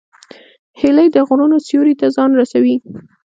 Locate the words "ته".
1.99-2.07